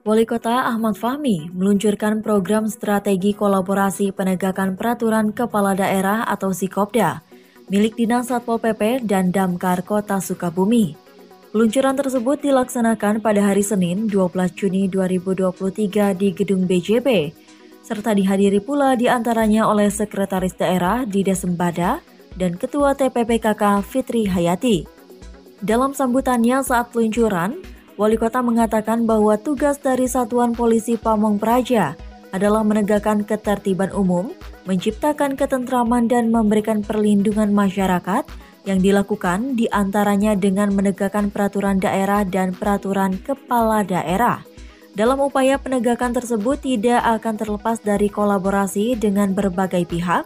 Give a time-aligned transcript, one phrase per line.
[0.00, 7.20] Wali Kota Ahmad Fahmi meluncurkan program strategi kolaborasi penegakan peraturan kepala daerah atau Sikopda
[7.70, 10.98] milik Dinas Satpol PP dan Damkar Kota Sukabumi.
[11.54, 17.30] Peluncuran tersebut dilaksanakan pada hari Senin 12 Juni 2023 di Gedung BJP,
[17.84, 22.02] serta dihadiri pula di antaranya oleh Sekretaris Daerah di Desembada
[22.34, 24.82] dan Ketua TPPKK Fitri Hayati.
[25.62, 27.60] Dalam sambutannya saat peluncuran,
[28.00, 31.92] Wali kota mengatakan bahwa tugas dari Satuan Polisi Pamong Praja
[32.32, 34.32] adalah menegakkan ketertiban umum,
[34.64, 38.24] menciptakan ketentraman dan memberikan perlindungan masyarakat
[38.64, 44.48] yang dilakukan di antaranya dengan menegakkan peraturan daerah dan peraturan kepala daerah.
[44.96, 50.24] Dalam upaya penegakan tersebut tidak akan terlepas dari kolaborasi dengan berbagai pihak,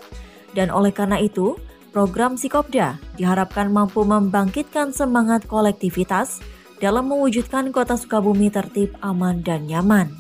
[0.55, 1.59] dan oleh karena itu,
[1.91, 6.39] program Sikopda diharapkan mampu membangkitkan semangat kolektivitas,
[6.79, 10.11] dalam mewujudkan kota Sukabumi tertib, aman, dan nyaman.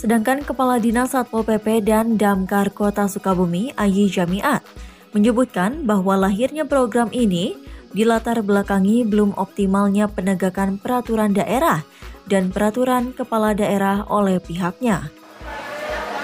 [0.00, 4.64] Sedangkan Kepala Dinas Satpol PP dan Damkar Kota Sukabumi, Ayi Jamiat,
[5.12, 7.52] menyebutkan bahwa lahirnya program ini
[7.90, 11.82] dilatar belakangi belum optimalnya penegakan peraturan daerah
[12.30, 15.10] dan peraturan kepala daerah oleh pihaknya.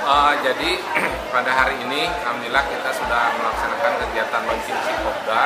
[0.06, 0.78] Uh, jadi
[1.34, 5.42] pada hari ini, alhamdulillah kita sudah melaksanakan kegiatan launching Sikopda.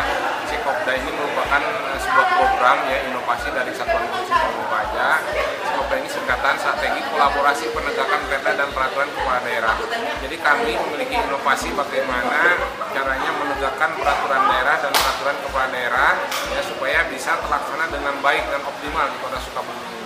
[0.53, 2.29] Sikopda ini merupakan eh, sebuah
[2.61, 5.17] program ya inovasi dari Satuan Polisi Pamung Praja.
[5.65, 9.81] Sikopda ini singkatan strategi kolaborasi penegakan perda dan peraturan kepala daerah.
[10.21, 12.61] Jadi kami memiliki inovasi bagaimana
[12.93, 16.13] caranya menegakkan peraturan daerah dan peraturan kepala daerah
[16.53, 19.97] ya supaya bisa terlaksana dengan baik dan optimal di Kota Sukabumi.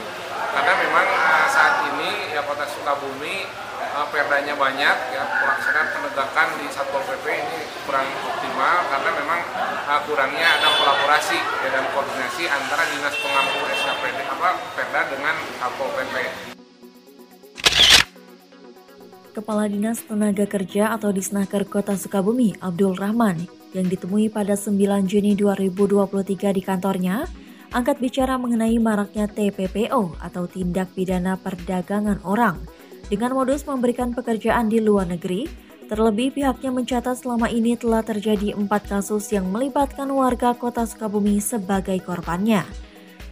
[0.54, 3.50] Karena memang uh, saat ini ya Kota Sukabumi
[3.94, 9.41] uh, perdanya banyak ya pelaksanaan penegakan di satpol pp ini kurang optimal karena memang
[9.87, 15.88] uh, kurangnya ada kolaborasi ya, dan koordinasi antara dinas pengampu SKPD apa perda dengan satpol
[15.94, 16.15] pp.
[19.34, 24.78] Kepala Dinas Tenaga Kerja atau Disnaker Kota Sukabumi, Abdul Rahman, yang ditemui pada 9
[25.10, 27.27] Juni 2023 di kantornya,
[27.75, 32.62] angkat bicara mengenai maraknya TPPO atau tindak pidana perdagangan orang
[33.12, 35.44] dengan modus memberikan pekerjaan di luar negeri,
[35.87, 42.00] terlebih pihaknya mencatat selama ini telah terjadi empat kasus yang melibatkan warga kota Sukabumi sebagai
[42.00, 42.65] korbannya.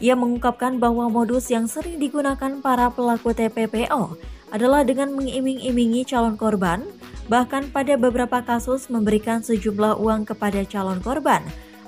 [0.03, 4.19] Ia mengungkapkan bahwa modus yang sering digunakan para pelaku TPPO
[4.53, 6.85] adalah dengan mengiming-imingi calon korban,
[7.31, 11.41] bahkan pada beberapa kasus memberikan sejumlah uang kepada calon korban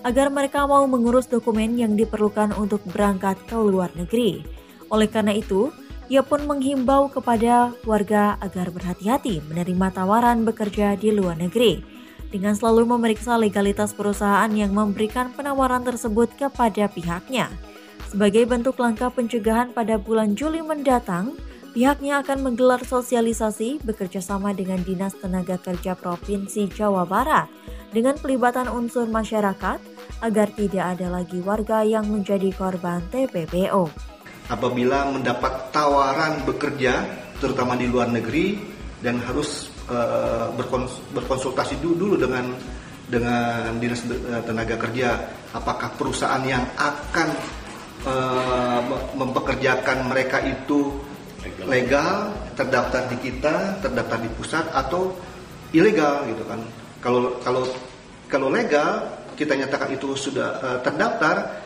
[0.05, 4.45] agar mereka mau mengurus dokumen yang diperlukan untuk berangkat ke luar negeri.
[4.93, 5.73] Oleh karena itu,
[6.13, 11.81] ia pun menghimbau kepada warga agar berhati-hati menerima tawaran bekerja di luar negeri
[12.29, 17.47] dengan selalu memeriksa legalitas perusahaan yang memberikan penawaran tersebut kepada pihaknya.
[18.11, 21.39] Sebagai bentuk langkah pencegahan pada bulan Juli mendatang,
[21.79, 27.47] pihaknya akan menggelar sosialisasi bekerjasama dengan Dinas Tenaga Kerja Provinsi Jawa Barat
[27.95, 29.79] dengan pelibatan unsur masyarakat
[30.23, 34.14] agar tidak ada lagi warga yang menjadi korban TPPO
[34.49, 37.05] apabila mendapat tawaran bekerja
[37.41, 38.61] terutama di luar negeri
[39.01, 42.47] dan harus uh, berkons berkonsultasi dulu, dulu dengan
[43.05, 47.29] dengan dinas eh, tenaga kerja apakah perusahaan yang akan
[48.09, 48.81] uh,
[49.13, 51.05] mempekerjakan mereka itu
[51.69, 52.33] legal.
[52.57, 55.13] terdaftar di kita terdaftar di pusat atau
[55.77, 56.65] ilegal gitu kan.
[57.05, 57.69] Kalau kalau
[58.25, 59.05] kalau legal
[59.37, 61.64] kita nyatakan itu sudah uh, terdaftar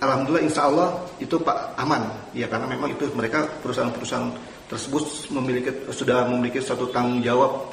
[0.00, 4.32] Alhamdulillah insya Allah itu Pak aman ya karena memang itu mereka perusahaan-perusahaan
[4.64, 7.68] tersebut memiliki sudah memiliki suatu tanggung jawab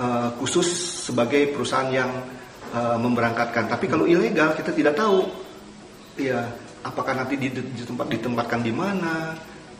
[0.00, 0.64] uh, khusus
[1.04, 2.08] sebagai perusahaan yang
[2.72, 3.68] uh, memberangkatkan.
[3.68, 5.28] Tapi kalau ilegal kita tidak tahu
[6.16, 6.40] ya
[6.88, 7.52] apakah nanti di,
[7.84, 9.36] tempat ditempatkan di mana,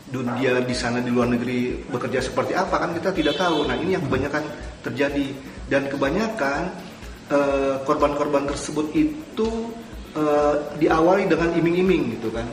[0.09, 3.65] dia di sana di luar negeri bekerja seperti apa kan kita tidak tahu.
[3.65, 4.45] Nah ini yang kebanyakan
[4.85, 5.27] terjadi
[5.69, 6.69] dan kebanyakan
[7.29, 9.47] eh, korban-korban uh, tersebut itu
[10.15, 12.47] uh, diawali dengan iming-iming gitu kan.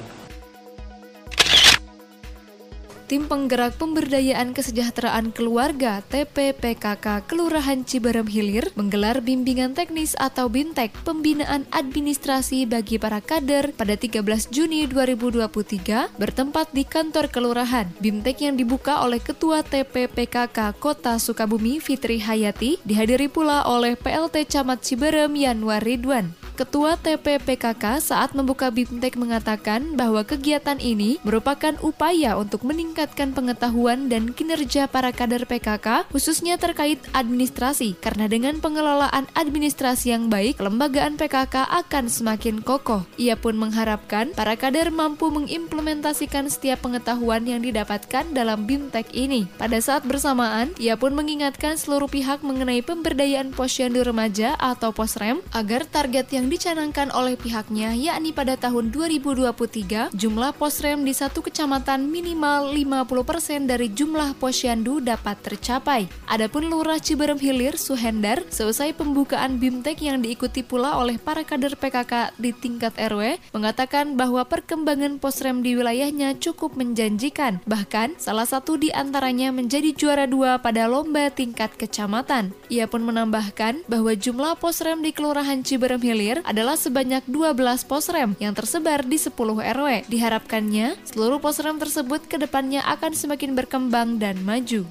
[3.06, 11.70] Tim Penggerak Pemberdayaan Kesejahteraan Keluarga TPPKK Kelurahan Ciberem Hilir menggelar bimbingan teknis atau BINTEK Pembinaan
[11.70, 17.86] Administrasi bagi para kader pada 13 Juni 2023 bertempat di kantor kelurahan.
[18.02, 24.82] BIMTEK yang dibuka oleh Ketua TPPKK Kota Sukabumi Fitri Hayati dihadiri pula oleh PLT Camat
[24.82, 26.45] Ciberem Yanwar Ridwan.
[26.56, 34.32] Ketua TPPKK saat membuka BIMTEK mengatakan bahwa kegiatan ini merupakan upaya untuk meningkatkan pengetahuan dan
[34.32, 41.68] kinerja para kader PKK khususnya terkait administrasi karena dengan pengelolaan administrasi yang baik, kelembagaan PKK
[41.84, 43.04] akan semakin kokoh.
[43.20, 49.44] Ia pun mengharapkan para kader mampu mengimplementasikan setiap pengetahuan yang didapatkan dalam BIMTEK ini.
[49.60, 55.84] Pada saat bersamaan, ia pun mengingatkan seluruh pihak mengenai pemberdayaan posyandu remaja atau posrem agar
[55.84, 62.06] target yang yang dicanangkan oleh pihaknya yakni pada tahun 2023 jumlah posrem di satu kecamatan
[62.06, 66.06] minimal 50% dari jumlah posyandu dapat tercapai.
[66.30, 72.38] Adapun Lurah Ciberem Hilir Suhendar seusai pembukaan BIMTEK yang diikuti pula oleh para kader PKK
[72.38, 77.58] di tingkat RW mengatakan bahwa perkembangan posrem di wilayahnya cukup menjanjikan.
[77.66, 82.54] Bahkan salah satu di antaranya menjadi juara dua pada lomba tingkat kecamatan.
[82.70, 87.56] Ia pun menambahkan bahwa jumlah posrem di Kelurahan Ciberem Hilir adalah sebanyak 12
[87.86, 90.10] posrem yang tersebar di 10 RW.
[90.10, 94.84] Diharapkannya, seluruh posrem tersebut ke depannya akan semakin berkembang dan maju.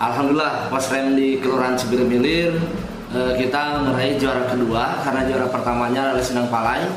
[0.00, 2.56] Alhamdulillah, posrem di Kelurahan Cibiremilir
[3.12, 6.88] eh, kita meraih juara kedua karena juara pertamanya adalah Sindang Palai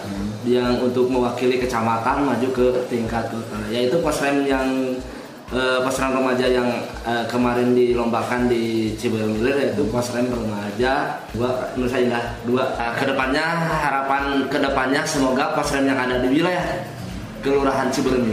[0.44, 4.68] yang untuk mewakili kecamatan maju ke tingkat kota yaitu posrem yang
[5.54, 6.70] uh, posrem remaja yang
[7.06, 13.46] uh, kemarin dilombakan di Ciberem yaitu posrem remaja dua saya lah dua uh, ke depannya
[13.70, 16.66] harapan ke depannya semoga posrem yang ada di wilayah
[17.46, 18.26] kelurahan Ciberem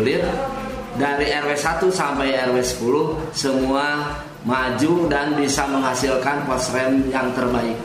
[0.98, 7.78] dari RW 1 sampai RW 10 semua maju dan bisa menghasilkan posrem yang terbaik.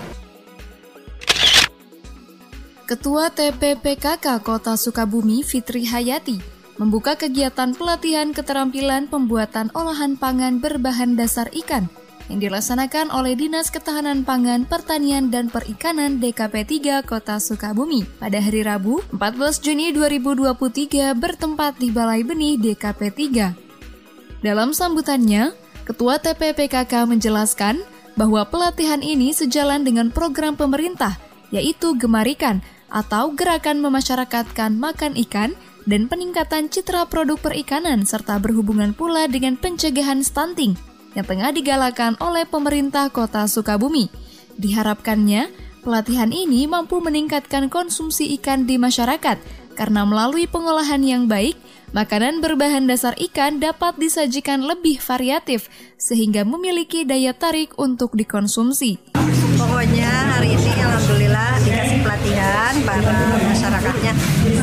[2.85, 11.47] Ketua TPPKK Kota Sukabumi Fitri Hayati membuka kegiatan pelatihan keterampilan pembuatan olahan pangan berbahan dasar
[11.65, 11.87] ikan
[12.25, 18.65] yang dilaksanakan oleh Dinas Ketahanan Pangan, Pertanian, dan Perikanan DKP 3 Kota Sukabumi pada hari
[18.65, 24.41] Rabu 14 Juni 2023 bertempat di Balai Benih DKP 3.
[24.41, 25.53] Dalam sambutannya,
[25.85, 27.77] Ketua TPPKK menjelaskan
[28.17, 31.13] bahwa pelatihan ini sejalan dengan program pemerintah,
[31.53, 35.53] yaitu Gemarikan atau Gerakan Memasyarakatkan Makan Ikan
[35.85, 40.73] dan peningkatan citra produk perikanan serta berhubungan pula dengan pencegahan stunting
[41.13, 44.11] yang tengah digalakan oleh pemerintah kota Sukabumi.
[44.59, 45.47] Diharapkannya,
[45.85, 49.39] pelatihan ini mampu meningkatkan konsumsi ikan di masyarakat
[49.75, 51.59] karena melalui pengolahan yang baik,
[51.91, 55.67] makanan berbahan dasar ikan dapat disajikan lebih variatif
[55.99, 59.11] sehingga memiliki daya tarik untuk dikonsumsi.
[59.55, 63.15] Pokoknya hari ini alhamdulillah dikasih pelatihan para
[63.51, 64.13] masyarakatnya.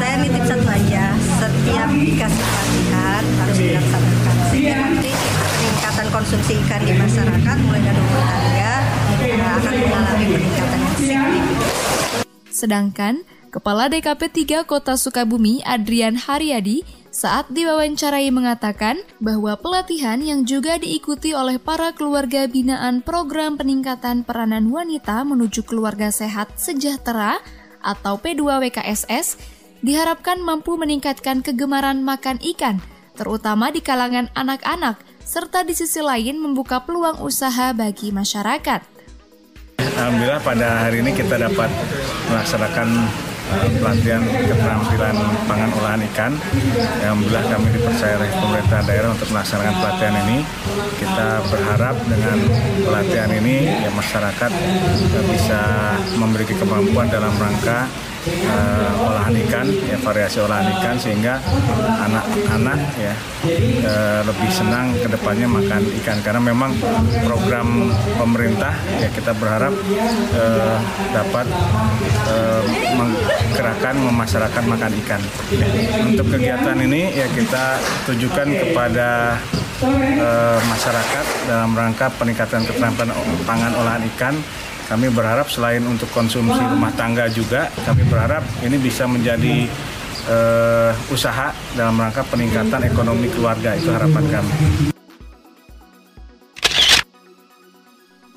[0.01, 0.62] Saya nitip satu
[2.23, 4.35] dikasih pelatihan harus dilaksanakan.
[4.55, 5.11] Sehingga nanti
[5.43, 8.75] peningkatan konsumsi ikan di masyarakat mulai dari rumah tangga
[9.43, 12.23] akan mengalami peningkatan yang signifikan.
[12.47, 13.15] Sedangkan
[13.53, 14.33] Kepala DKP
[14.65, 21.93] 3 Kota Sukabumi Adrian Haryadi saat diwawancarai mengatakan bahwa pelatihan yang juga diikuti oleh para
[21.93, 27.45] keluarga binaan program peningkatan peranan wanita menuju keluarga sehat sejahtera
[27.85, 29.52] atau P2WKSS
[29.83, 32.79] diharapkan mampu meningkatkan kegemaran makan ikan,
[33.19, 38.81] terutama di kalangan anak-anak, serta di sisi lain membuka peluang usaha bagi masyarakat.
[39.83, 41.69] Alhamdulillah pada hari ini kita dapat
[42.31, 42.89] melaksanakan
[43.53, 46.33] Eh, pelatihan keterampilan pangan olahan ikan.
[47.05, 50.39] Alhamdulillah kami dipercaya oleh pemerintah daerah untuk melaksanakan pelatihan ini.
[50.97, 52.39] Kita berharap dengan
[52.81, 54.51] pelatihan ini ya masyarakat
[55.29, 55.61] bisa
[56.17, 57.93] memiliki kemampuan dalam rangka
[58.29, 61.43] uh, olahan ikan, ya variasi olahan ikan sehingga
[62.07, 63.15] anak-anak ya
[63.87, 66.73] uh, lebih senang ke depannya makan ikan karena memang
[67.27, 69.75] program pemerintah ya kita berharap
[70.35, 70.79] uh,
[71.11, 71.47] dapat
[72.31, 72.63] uh,
[72.95, 75.23] menggerakkan memasyarakat makan ikan.
[76.07, 79.39] Untuk kegiatan ini ya kita tujukan kepada
[79.83, 83.11] uh, masyarakat dalam rangka peningkatan keterampilan
[83.45, 84.35] pangan olahan ikan
[84.87, 89.67] kami berharap selain untuk konsumsi rumah tangga juga, kami berharap ini bisa menjadi
[90.27, 93.75] uh, usaha dalam rangka peningkatan ekonomi keluarga.
[93.79, 94.55] Itu harapan kami.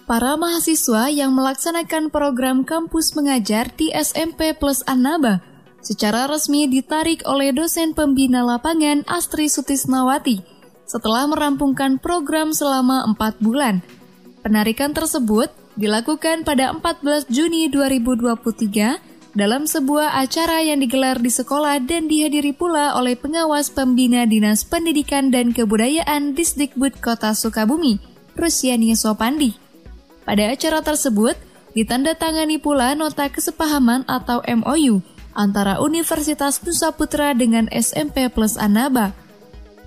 [0.06, 5.42] Para mahasiswa yang melaksanakan program kampus mengajar di SMP Plus Annaba
[5.82, 10.46] secara resmi ditarik oleh dosen pembina lapangan Astri Sutisnawati
[10.86, 13.82] setelah merampungkan program selama 4 bulan.
[14.46, 22.08] Penarikan tersebut dilakukan pada 14 Juni 2023 dalam sebuah acara yang digelar di sekolah dan
[22.08, 28.00] dihadiri pula oleh pengawas pembina Dinas Pendidikan dan Kebudayaan Disdikbud Kota Sukabumi,
[28.40, 29.52] Rusiani Sopandi.
[30.24, 31.36] Pada acara tersebut,
[31.76, 35.04] ditandatangani pula nota kesepahaman atau MOU
[35.36, 39.12] antara Universitas Nusa Putra dengan SMP Plus Anaba.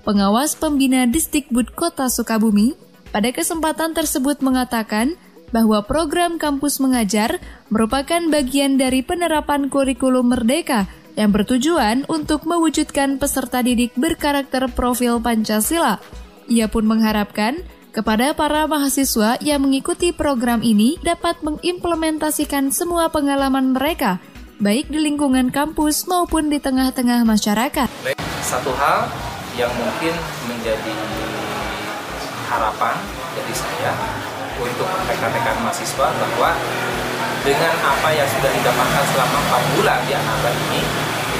[0.05, 2.77] Pengawas pembina Disdikbud Kota Sukabumi
[3.09, 5.17] pada kesempatan tersebut mengatakan
[5.49, 7.41] bahwa program kampus mengajar
[7.73, 10.89] merupakan bagian dari penerapan kurikulum merdeka
[11.19, 15.99] yang bertujuan untuk mewujudkan peserta didik berkarakter profil Pancasila.
[16.47, 24.23] Ia pun mengharapkan kepada para mahasiswa yang mengikuti program ini dapat mengimplementasikan semua pengalaman mereka,
[24.63, 27.89] baik di lingkungan kampus maupun di tengah-tengah masyarakat.
[28.39, 29.11] Satu hal
[29.59, 30.15] yang mungkin
[30.47, 30.95] menjadi
[32.47, 32.95] harapan
[33.35, 33.91] dari saya
[34.59, 36.51] untuk rekan-rekan mahasiswa bahwa
[37.43, 40.83] dengan apa yang sudah didapatkan selama 4 bulan di Anaba ini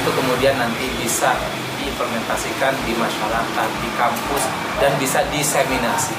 [0.00, 1.36] itu kemudian nanti bisa
[1.80, 4.44] diimplementasikan di masyarakat, di kampus
[4.80, 6.16] dan bisa diseminasi.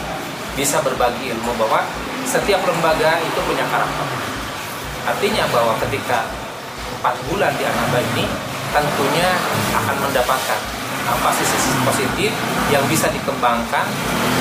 [0.54, 1.82] Bisa berbagi ilmu bahwa
[2.28, 4.08] setiap lembaga itu punya karakter.
[5.10, 6.30] Artinya bahwa ketika
[7.02, 8.26] 4 bulan di Anaba ini
[8.70, 9.30] tentunya
[9.74, 10.60] akan mendapatkan
[11.08, 12.32] apa sisi positif
[12.70, 13.86] yang bisa dikembangkan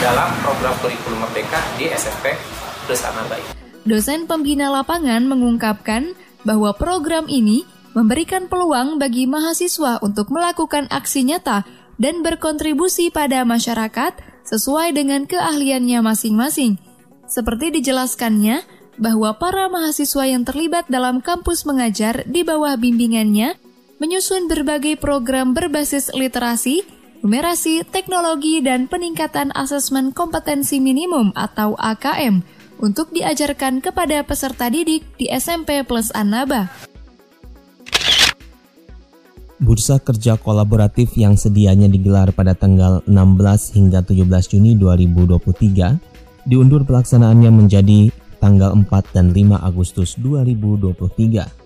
[0.00, 2.37] dalam program kurikulum merdeka di SMP
[2.85, 3.47] plus anak baik.
[3.88, 6.12] Dosen pembina lapangan mengungkapkan
[6.45, 7.64] bahwa program ini
[7.97, 11.64] memberikan peluang bagi mahasiswa untuk melakukan aksi nyata
[12.00, 16.81] dan berkontribusi pada masyarakat sesuai dengan keahliannya masing-masing.
[17.29, 23.57] Seperti dijelaskannya, bahwa para mahasiswa yang terlibat dalam kampus mengajar di bawah bimbingannya
[24.00, 26.80] menyusun berbagai program berbasis literasi,
[27.21, 32.40] numerasi, teknologi, dan peningkatan asesmen kompetensi minimum atau AKM
[32.80, 36.73] untuk diajarkan kepada peserta didik di SMP Plus Anaba.
[39.61, 47.52] Bursa kerja kolaboratif yang sedianya digelar pada tanggal 16 hingga 17 Juni 2023 diundur pelaksanaannya
[47.52, 48.09] menjadi
[48.40, 51.60] tanggal 4 dan 5 Agustus 2023.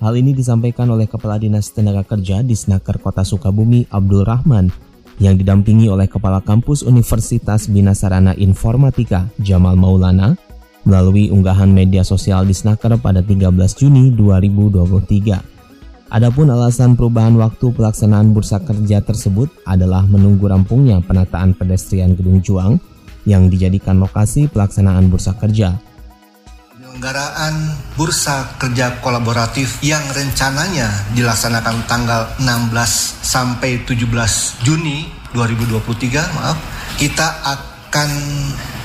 [0.00, 4.72] Hal ini disampaikan oleh Kepala Dinas Tenaga Kerja di Snaker Kota Sukabumi Abdul Rahman
[5.20, 10.40] yang didampingi oleh Kepala Kampus Universitas Bina Sarana Informatika Jamal Maulana
[10.88, 15.36] melalui unggahan media sosial di Snaker pada 13 Juni 2023.
[16.16, 22.80] Adapun alasan perubahan waktu pelaksanaan bursa kerja tersebut adalah menunggu rampungnya penataan pedestrian Gedung Juang
[23.28, 25.76] yang dijadikan lokasi pelaksanaan bursa kerja
[27.00, 27.56] penyelenggaraan
[27.96, 32.76] bursa kerja kolaboratif yang rencananya dilaksanakan tanggal 16
[33.24, 34.04] sampai 17
[34.60, 36.60] Juni 2023, maaf,
[37.00, 38.10] kita akan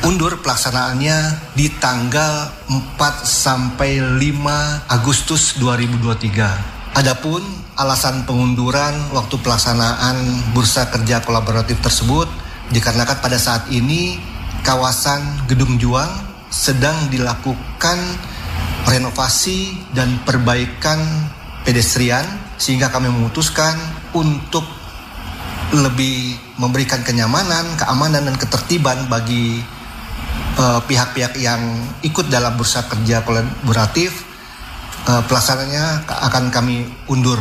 [0.07, 2.55] undur pelaksanaannya di tanggal
[2.95, 2.95] 4
[3.27, 6.95] sampai 5 Agustus 2023.
[6.95, 7.43] Adapun
[7.75, 10.15] alasan pengunduran waktu pelaksanaan
[10.55, 12.31] bursa kerja kolaboratif tersebut
[12.71, 14.15] dikarenakan pada saat ini
[14.63, 15.19] kawasan
[15.51, 16.24] Gedung Juang
[16.55, 17.99] sedang dilakukan
[18.87, 21.03] renovasi dan perbaikan
[21.67, 22.23] pedestrian
[22.55, 23.75] sehingga kami memutuskan
[24.15, 24.63] untuk
[25.75, 29.59] lebih memberikan kenyamanan, keamanan dan ketertiban bagi
[30.55, 31.59] eh, pihak-pihak yang
[32.07, 34.23] ikut dalam bursa kerja kolaboratif.
[35.05, 37.37] Uh, pelaksananya akan kami undur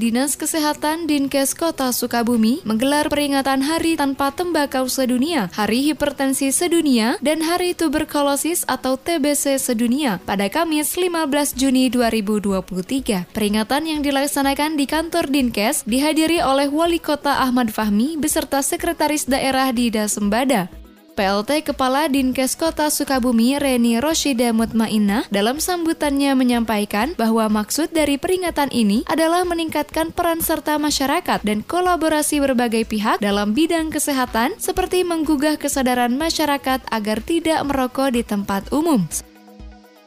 [0.00, 7.44] Dinas Kesehatan Dinkes Kota Sukabumi menggelar peringatan Hari Tanpa Tembakau Sedunia, Hari Hipertensi Sedunia, dan
[7.44, 13.28] Hari Tuberkulosis atau TBC Sedunia pada Kamis 15 Juni 2023.
[13.28, 19.68] Peringatan yang dilaksanakan di kantor Dinkes dihadiri oleh Wali Kota Ahmad Fahmi beserta Sekretaris Daerah
[19.68, 20.79] Dida Sembada.
[21.14, 28.68] PLT Kepala Dinkes Kota Sukabumi Reni Roshida Mutmainah dalam sambutannya menyampaikan bahwa maksud dari peringatan
[28.74, 35.54] ini adalah meningkatkan peran serta masyarakat dan kolaborasi berbagai pihak dalam bidang kesehatan seperti menggugah
[35.56, 39.06] kesadaran masyarakat agar tidak merokok di tempat umum.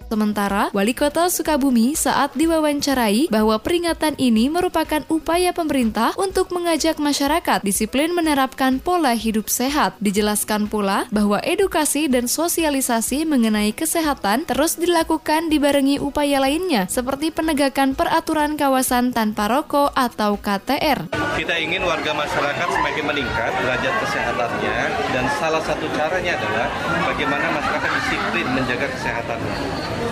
[0.09, 7.63] Sementara, Wali Kota Sukabumi saat diwawancarai bahwa peringatan ini merupakan upaya pemerintah untuk mengajak masyarakat
[7.63, 9.95] disiplin menerapkan pola hidup sehat.
[10.03, 17.97] Dijelaskan pula bahwa edukasi dan sosialisasi mengenai kesehatan terus dilakukan dibarengi upaya lainnya seperti penegakan
[17.97, 21.09] peraturan kawasan tanpa rokok atau KTR.
[21.33, 24.77] Kita ingin warga masyarakat semakin meningkat derajat kesehatannya
[25.17, 26.67] dan salah satu caranya adalah
[27.09, 29.55] bagaimana masyarakat disiplin menjaga kesehatannya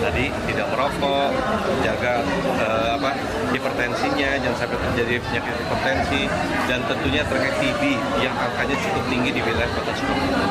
[0.00, 1.30] tadi tidak merokok,
[1.84, 2.24] jaga
[2.62, 3.10] uh, apa
[3.52, 6.22] hipertensinya, jangan sampai terjadi penyakit hipertensi,
[6.70, 7.82] dan tentunya terkait TB
[8.22, 10.46] yang angkanya cukup tinggi di wilayah kota Sukabumi.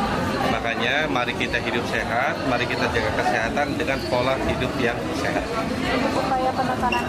[0.52, 5.46] Makanya mari kita hidup sehat, mari kita jaga kesehatan dengan pola hidup yang sehat.
[6.12, 7.06] Upaya penekanan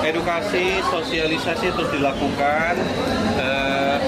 [0.00, 2.74] Edukasi, sosialisasi terus dilakukan.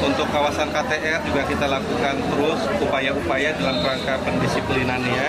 [0.02, 5.26] Untuk kawasan KTR juga kita lakukan terus upaya-upaya dalam rangka pendisiplinannya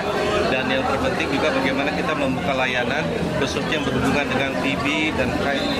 [0.49, 3.05] dan yang terpenting juga bagaimana kita membuka layanan
[3.37, 5.29] khususnya yang berhubungan dengan TB dan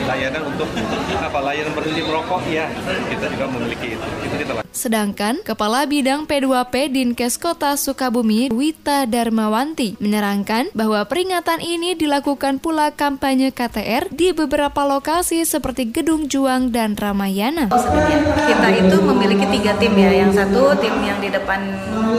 [0.05, 0.69] layanan untuk
[1.27, 2.69] apa layanan berhenti merokok ya
[3.09, 4.07] kita juga memiliki itu.
[4.29, 4.69] Itu kita lakukan.
[4.73, 12.89] Sedangkan Kepala Bidang P2P Dinkes Kota Sukabumi, Wita Darmawanti, menerangkan bahwa peringatan ini dilakukan pula
[12.89, 17.69] kampanye KTR di beberapa lokasi seperti Gedung Juang dan Ramayana.
[18.49, 21.59] Kita itu memiliki tiga tim ya, yang satu tim yang di depan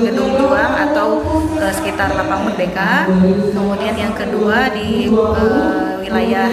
[0.00, 1.20] Gedung Juang atau
[1.54, 3.04] ke sekitar Lapang Merdeka,
[3.52, 6.48] kemudian yang kedua di uh, wilayah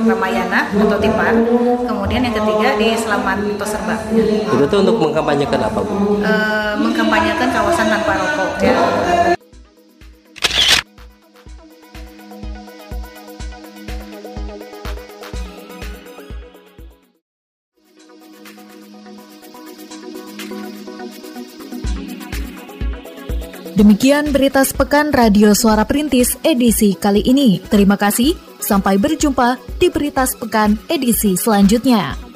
[0.00, 1.34] Ramayana atau Tipar,
[1.84, 3.96] kemudian yang ketiga di Selamat Toserba.
[4.16, 6.24] Itu tuh untuk mengkampanyekan apa bu?
[6.24, 6.32] E,
[6.80, 8.50] mengkampanyekan kawasan tanpa rokok.
[8.64, 8.76] Ya.
[23.80, 27.64] Demikian berita sepekan Radio Suara Perintis edisi kali ini.
[27.64, 32.29] Terima kasih, sampai berjumpa di berita sepekan edisi selanjutnya.